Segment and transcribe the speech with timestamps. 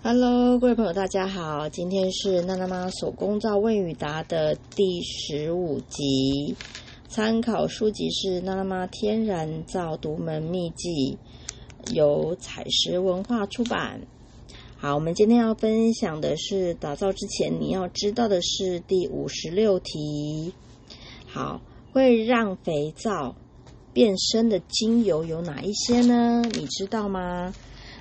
[0.00, 6.54] Hello，各位朋友，大家好，今天是娜娜妈手工皂问与答的第十五集，
[7.08, 11.18] 参考书籍是娜娜妈天然皂独门秘籍，
[11.92, 14.00] 由彩石文化出版。
[14.76, 20.54] 好，我们今天要分享的是打造之前你要知道的是第五十六题。
[21.26, 21.60] 好，
[21.92, 23.34] 会让肥皂
[23.92, 26.42] 变深的精油有哪一些呢？
[26.54, 27.52] 你知道吗？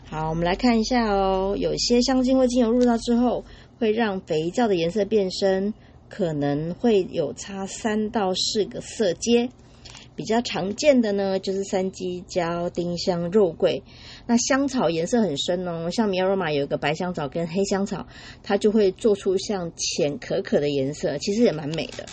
[0.09, 1.55] 好，我们来看一下哦。
[1.59, 3.43] 有些香精或精油入到之后，
[3.77, 5.73] 会让肥皂的颜色变深，
[6.07, 9.49] 可能会有差三到四个色阶。
[10.15, 13.83] 比较常见的呢，就是三基胶、丁香、肉桂。
[14.25, 18.07] 那香草颜色很深哦，像米亚罗玛有一个白香草跟黑香草，
[18.41, 22.05] 它就会做出像浅可可的颜色，其实也蛮美的。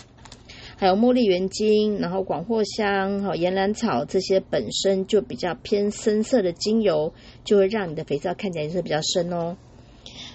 [0.77, 7.13] 还有茉莉原精，然后广藿香、哈岩兰草这些本身就比较偏深色的精油，
[7.45, 9.55] 就会让你的肥皂看起来颜色比较深哦。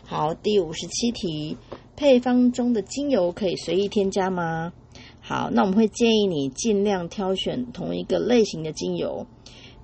[0.04, 1.58] 好，第五十七题，
[1.94, 4.72] 配方中的精油可以随意添加吗？
[5.20, 9.26] 好，那我们会建议你尽量挑选同一个类型的精油，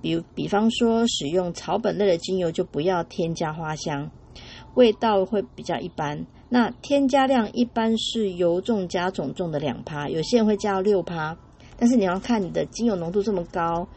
[0.01, 4.09] 比如比方说使用草本类的精油就不要添加花香，
[4.73, 6.25] 味道会比较一般。
[6.49, 11.37] 那添加量一般是油重加种重的两趴，有些人会加到六趴，
[11.77, 13.87] 但是你要看你的精油浓度这么高，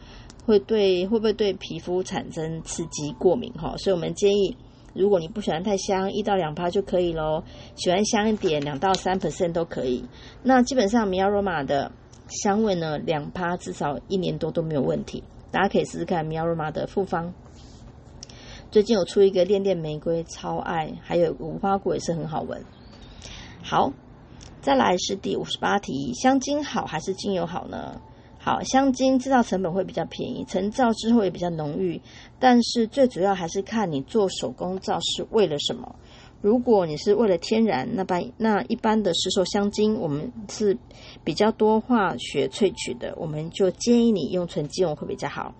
[0.45, 3.75] 会对会不会对皮肤产生刺激过敏哈？
[3.77, 4.55] 所以我们建议。
[4.93, 7.41] 如果你不喜欢太香，一到两趴就可以喽。
[7.77, 10.03] 喜欢香一点，两到三 percent 都可以。
[10.43, 11.89] 那基本上米亚罗玛的
[12.27, 15.23] 香味呢，两趴至少一年多都没有问题。
[15.49, 17.33] 大家可以试试看米亚罗玛的复方。
[18.71, 22.63] 最近有出一个恋恋玫瑰，超爱，还有无花果也是很好闻。
[23.61, 23.91] 好，
[24.61, 27.99] 再来是第五十八题：香精好还是精油好呢？
[28.39, 31.99] 好，香精制造成本会比较便宜，成皂之后也比较浓郁，
[32.39, 35.93] 但是最主要还是看你做手工皂是为了什么。
[36.39, 40.77] 如果你是为了天然，那般那一般的市售香精，我们是
[41.25, 45.53] 比较多化学萃取的，我们就建议你用纯精油会比较好。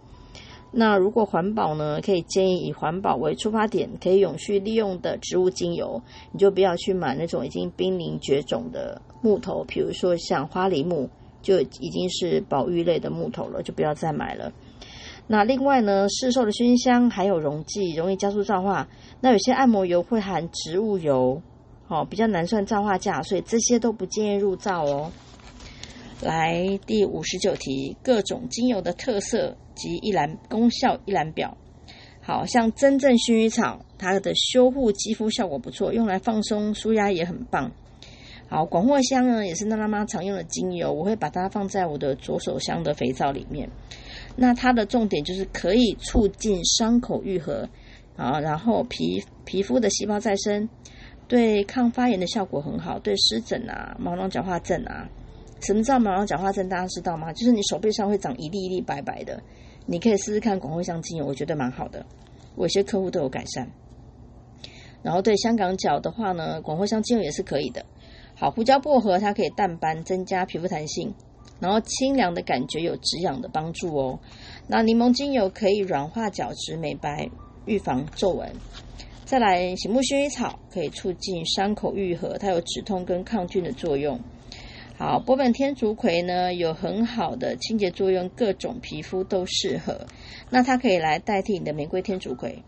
[0.72, 6.02] 那如果环保呢，可以建议以环保为出发点，可以永续利用的植物精油，
[6.32, 11.10] 你就不要去买那种已经濒临绝种的木头，比如说像花梨木。
[11.44, 14.54] 就已经是保育类的木头了，就不要再买了。
[15.26, 18.88] 那另外呢，市售的熏香还有溶剂容易加速皂化，
[19.22, 21.42] 那有些按摩油会含植物油，
[21.88, 25.12] 哦，比较难算皂化价，所以这些都不建议入皂哦。
[26.22, 31.58] 来第五十九题，各种精油的特色及一览功效一览表。
[32.24, 37.72] 好像真正薰衣草，它的修护肌肤效果不错，用来放松舒压也很棒。
[38.48, 43.68] 好，广藿香呢也是娜娜妈常用的精油，我会把它放在我的左手香的肥皂里面。
[44.36, 47.68] 那它的重点就是可以促进伤口愈合
[48.16, 50.70] 啊，然后皮皮肤的细胞再生，
[51.28, 55.10] 对抗发炎的效果很好，对湿疹啊、毛囊角化症啊，
[55.62, 56.68] 什么叫毛囊角化症？
[56.68, 57.32] 大家知道吗？
[57.34, 59.42] 就是你手背上会长一粒一粒白白的，
[59.86, 62.06] 你可以试试看广藿香精油，我觉得蛮好的，
[62.56, 63.70] 我有些客户都有改善。
[65.04, 67.86] 然后对香港脚的话呢，广藿香精油也是可以的。
[68.36, 71.14] 好，胡椒薄荷它可以淡斑，增加皮肤弹性，
[71.60, 74.20] 然后清凉的感觉有止痒的帮助哦。
[74.68, 77.30] 那柠檬精油可以软化角质、美白、
[77.66, 78.52] 预防皱纹。
[79.26, 84.20] 再来，醒目薰衣草可以促进伤口愈合，它有止痛跟抗菌的作用。
[85.02, 90.06] 好，波本天竺葵呢有很好的清洁作用，各种皮肤都适合。
[90.52, 92.62] 那它可以来代替你的玫瑰天竺葵。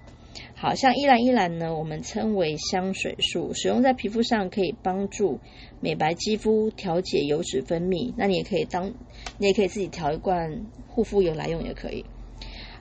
[0.56, 5.42] 好像依兰依兰呢，我们称为香水树，使用在皮肤上可以帮助
[5.80, 8.12] 美白肌肤、调节油脂分泌。
[8.18, 8.92] 那你也可以当，
[9.38, 12.04] 你也可以自己调一罐护肤油来用也可以。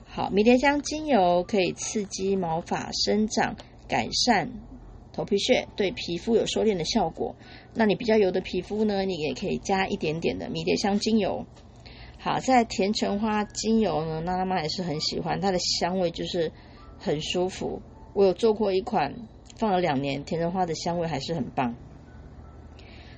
[0.07, 3.55] 好，迷迭香精油可以刺激毛发生长，
[3.87, 4.49] 改善
[5.13, 7.35] 头皮屑，对皮肤有收敛的效果。
[7.73, 11.45] 那你比较油的皮肤呢，你也可以加一点点的迷迭香精油。
[12.19, 16.51] 好，在甜橙花精油呢，娜娜妈也是很喜欢，它的香味就是。
[16.99, 17.81] 很舒服，
[18.13, 19.13] 我有做过一款，
[19.57, 21.75] 放了两年，甜橙花的香味还是很棒。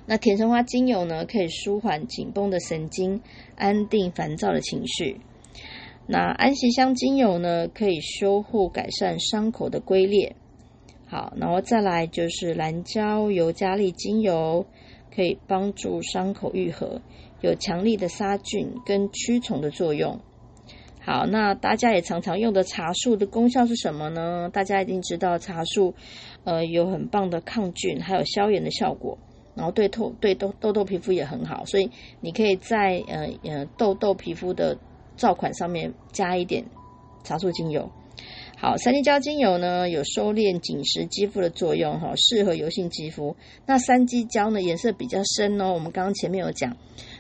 [0.08, 3.22] 那甜橙花精油呢，可以舒缓紧绷的神经，
[3.56, 5.22] 安定烦躁的情绪。
[6.08, 10.36] 那安息香精油呢，可以修护改善伤口的龟裂。
[11.08, 14.66] 好，然后再来就是蓝椒尤加利精油，
[15.16, 17.02] 可以帮助伤口愈合，
[17.42, 20.20] 有强力的杀菌跟驱虫的作用。
[21.00, 24.50] 好，那大家也常常用的茶树的功效是什么呢？
[24.52, 25.94] 大家一定知道茶树，
[26.44, 29.20] 呃，有很棒的抗菌，还有消炎的效果，
[29.54, 31.92] 然后对痘对痘痘痘皮肤也很好，所以
[32.22, 34.76] 你可以在呃呃痘痘皮肤的
[35.16, 36.66] 皂款上面加一点
[37.24, 37.92] 茶树精油。
[38.58, 43.36] 好，三七胶精油呢有收敛紧实肌肤的作用，哈，适合油性肌肤。
[43.66, 46.76] 那三基胶呢颜色比较深哦，我们刚刚前面有讲，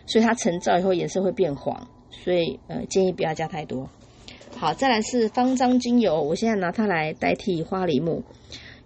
[0.07, 3.89] 所以它成皂以后颜色会变黄，所以呃建议不要加太多。
[4.55, 8.23] 好，再来是方樟精油，我现在拿它来代替花梨木，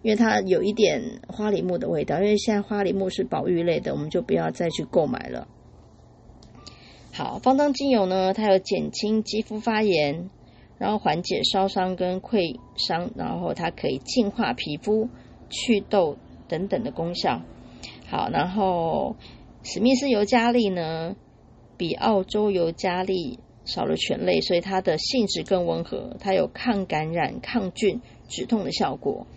[0.02, 5.48] 因为它有一点花梨木的味道，因为现在花梨木是保育类的，我们就不要再去购买了。
[7.14, 10.32] 好，方樟精油呢，它有减轻肌肤发炎。
[10.80, 15.10] 然后缓解烧伤跟溃伤，然后它可以净化皮肤、
[15.50, 16.18] 祛痘
[16.48, 17.44] 等等的功效。
[18.08, 19.16] 好，然后
[19.62, 21.16] 史密斯尤加利呢，
[21.78, 29.28] 比澳洲尤加利少了醛类，所以它的性质更温和，它有抗感染、抗菌、止痛的效果。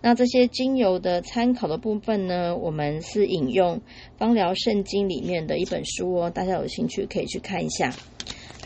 [0.00, 3.76] 那这些精油的参考的部分呢，我们是引用
[4.16, 7.92] 《芳疗圣经》里面的一本书哦，大家有兴趣可以去看一下。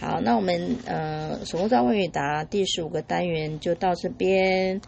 [0.03, 4.81] 好，那我们呃，手工皂问与答第十五个单元就到这边。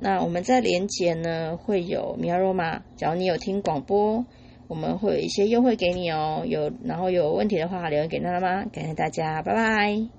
[0.00, 4.26] 那我们在连结呢会有米亚罗马，假如你有听广播，
[4.66, 6.42] 我们会有一些优惠给你哦。
[6.44, 10.15] 有然后有问题的话留言给娜娜妈，感谢大家，拜拜。